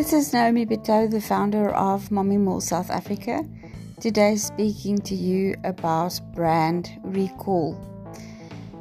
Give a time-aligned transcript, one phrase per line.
[0.00, 3.46] This is Naomi Beto, the founder of Mommy Mall South Africa.
[4.00, 7.78] Today, speaking to you about brand recall.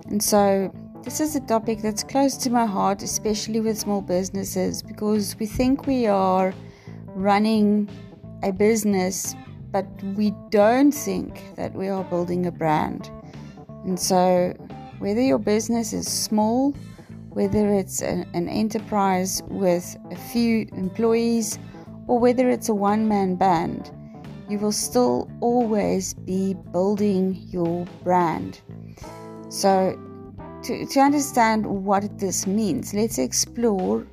[0.07, 4.81] And so, this is a topic that's close to my heart, especially with small businesses,
[4.81, 6.53] because we think we are
[7.07, 7.89] running
[8.41, 9.35] a business,
[9.71, 13.11] but we don't think that we are building a brand.
[13.83, 14.53] And so,
[14.99, 16.73] whether your business is small,
[17.29, 21.59] whether it's an, an enterprise with a few employees,
[22.07, 23.91] or whether it's a one man band,
[24.49, 28.61] you will still always be building your brand.
[29.49, 29.97] So,
[30.63, 34.07] to, to understand what this means, let's explore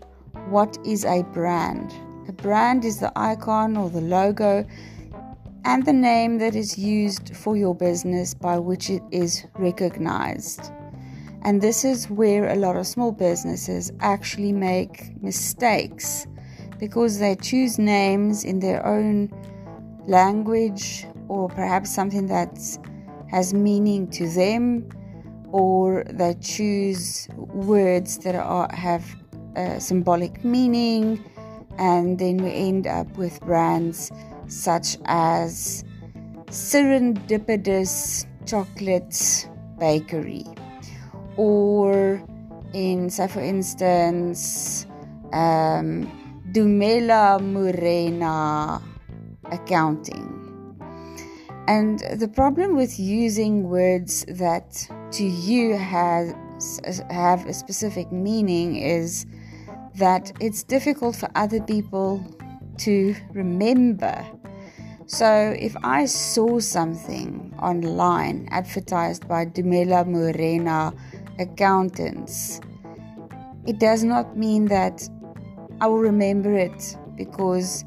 [0.48, 1.92] what is a brand.
[2.28, 4.66] A brand is the icon or the logo
[5.64, 10.70] and the name that is used for your business by which it is recognized.
[11.46, 16.26] And this is where a lot of small businesses actually make mistakes
[16.80, 19.30] because they choose names in their own
[20.08, 22.58] language or perhaps something that
[23.30, 24.88] has meaning to them
[25.52, 29.04] or they choose words that are, have
[29.54, 31.24] uh, symbolic meaning
[31.78, 34.10] and then we end up with brands
[34.48, 35.84] such as
[36.46, 40.44] Serendipitous Chocolate Bakery,
[41.36, 42.22] or
[42.72, 44.86] in, say, for instance,
[45.32, 46.10] um,
[46.52, 48.82] Dumela Morena
[49.50, 50.32] Accounting.
[51.68, 56.34] And the problem with using words that to you has
[57.10, 59.26] have a specific meaning is
[59.96, 62.24] that it's difficult for other people
[62.78, 64.24] to remember.
[65.06, 70.92] So, if I saw something online advertised by Dumela Morena
[71.38, 72.60] accountants,
[73.66, 75.08] it does not mean that
[75.80, 77.84] I will remember it because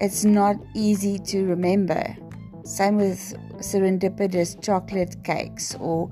[0.00, 2.16] it's not easy to remember.
[2.64, 6.10] Same with serendipitous chocolate cakes or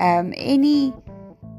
[0.00, 0.94] um, any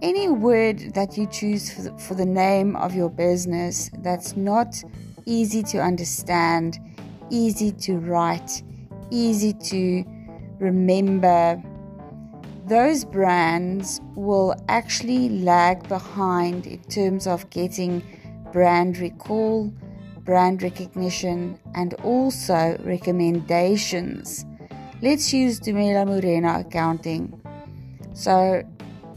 [0.02, 4.82] any word that you choose for the, for the name of your business that's not
[5.26, 6.80] easy to understand,
[7.30, 8.64] easy to write,
[9.12, 10.06] easy to
[10.60, 11.62] remember,
[12.70, 18.04] those brands will actually lag behind in terms of getting
[18.54, 19.74] brand recall,
[20.20, 24.46] brand recognition, and also recommendations.
[25.02, 27.42] Let's use Dumela Morena accounting.
[28.14, 28.64] So,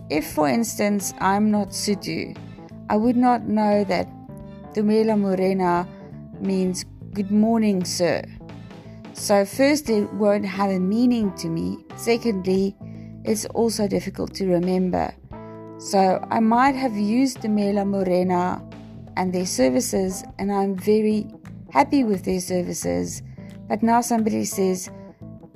[0.08, 2.34] if for instance I'm not Sotho,
[2.88, 4.08] I would not know that
[4.72, 5.86] Dumela Morena
[6.40, 8.22] means good morning, sir.
[9.12, 11.84] So, first, it won't have a meaning to me.
[11.96, 12.74] Secondly,
[13.24, 15.14] it's also difficult to remember.
[15.78, 18.62] So, I might have used Dumela Morena
[19.16, 21.26] and their services, and I'm very
[21.72, 23.22] happy with their services.
[23.68, 24.90] But now somebody says,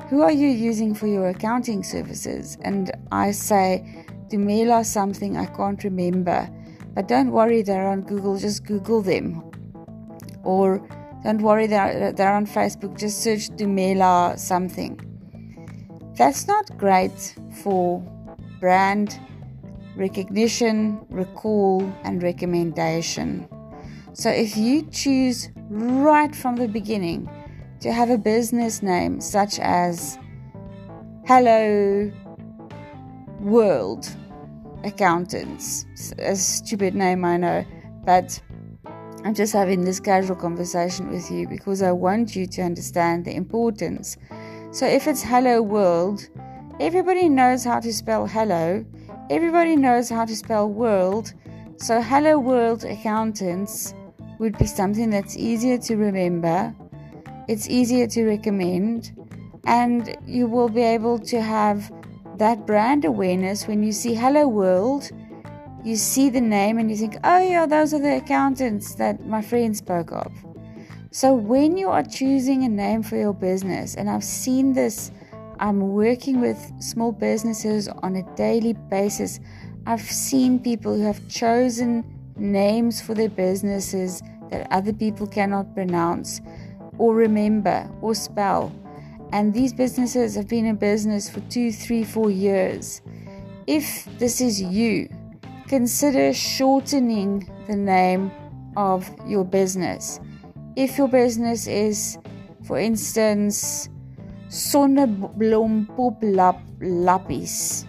[0.09, 2.57] Who are you using for your accounting services?
[2.63, 6.49] And I say, Dumela something I can't remember.
[6.95, 9.43] But don't worry, they're on Google, just Google them.
[10.43, 10.79] Or
[11.23, 14.99] don't worry, they're, they're on Facebook, just search Dumela something.
[16.17, 18.01] That's not great for
[18.59, 19.21] brand
[19.97, 23.47] recognition, recall, and recommendation.
[24.15, 27.29] So if you choose right from the beginning
[27.81, 30.19] to have a business name such as
[31.27, 32.11] Hello
[33.41, 34.09] World
[34.85, 35.85] Accountants,
[36.19, 37.65] a stupid name, I know,
[38.07, 38.41] but
[39.23, 43.35] I'm just having this casual conversation with you because I want you to understand the
[43.35, 44.17] importance.
[44.73, 46.29] So if it's Hello World,
[46.81, 48.85] everybody knows how to spell hello,
[49.31, 51.33] everybody knows how to spell world.
[51.79, 53.95] So Hello World Accountants
[54.39, 56.75] would be something that's easier to remember,
[57.49, 59.13] it's easier to recommend,
[59.67, 61.91] and you will be able to have
[62.37, 65.11] that brand awareness when you see Hello World,
[65.85, 69.41] you see the name and you think, oh, yeah, those are the accountants that my
[69.41, 70.33] friend spoke of.
[71.17, 75.11] So, when you are choosing a name for your business, and I've seen this,
[75.59, 79.41] I'm working with small businesses on a daily basis.
[79.87, 82.05] I've seen people who have chosen
[82.37, 84.21] names for their businesses
[84.51, 86.43] that other people cannot pronounce
[86.99, 88.71] or remember or spell
[89.33, 93.01] and these businesses have been in business for two, three, four years.
[93.67, 95.09] If this is you,
[95.67, 98.31] consider shortening the name
[98.77, 100.21] of your business.
[100.77, 102.19] If your business is,
[102.65, 103.89] for instance,
[104.49, 107.87] Sonneblompop Lappies,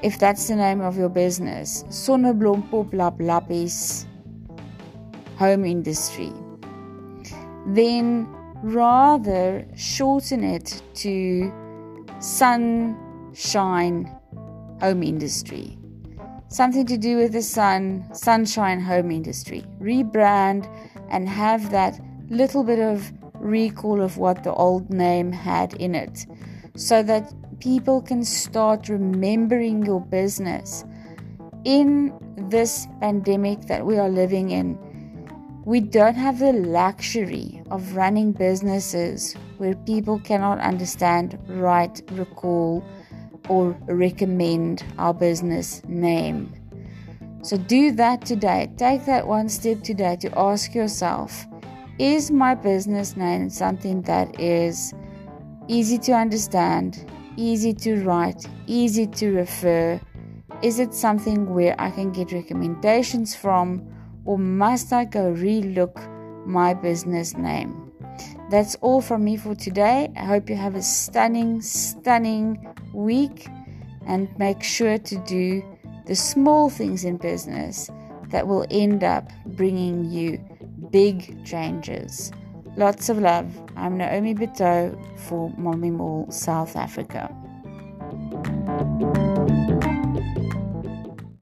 [0.00, 4.06] if that's the name of your business, Sonneblompop Lappies
[5.38, 6.32] home industry,
[7.66, 8.28] then
[8.62, 11.52] rather shorten it to
[12.20, 14.04] sunshine
[14.80, 15.76] home industry.
[16.46, 19.64] Something to do with the sun, sunshine home industry.
[19.80, 20.68] Rebrand
[21.10, 26.26] and have that little bit of recall of what the old name had in it
[26.76, 30.84] so that people can start remembering your business.
[31.64, 32.12] In
[32.48, 34.78] this pandemic that we are living in,
[35.64, 42.82] we don't have the luxury of running businesses where people cannot understand, write, recall,
[43.48, 46.50] or recommend our business name.
[47.42, 48.70] So do that today.
[48.76, 51.46] Take that one step today to ask yourself
[51.98, 54.94] is my business name something that is
[55.68, 57.04] easy to understand,
[57.36, 60.00] easy to write, easy to refer?
[60.62, 63.86] Is it something where I can get recommendations from,
[64.24, 65.96] or must I go relook
[66.46, 67.92] my business name?
[68.50, 70.10] That's all from me for today.
[70.16, 73.46] I hope you have a stunning, stunning week
[74.06, 75.62] and make sure to do
[76.10, 77.88] the small things in business
[78.30, 80.44] that will end up bringing you
[80.90, 82.32] big changes.
[82.76, 83.46] Lots of love.
[83.76, 87.32] I'm Naomi Beto for Mommy Mall, South Africa.